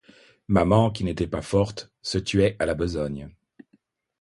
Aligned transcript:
Maman, 0.47 0.89
qui 0.89 1.03
n'était 1.03 1.27
pas 1.27 1.43
forte, 1.43 1.91
se 2.01 2.17
tuait 2.17 2.55
à 2.57 2.65
la 2.65 2.73
besogne. 2.73 3.29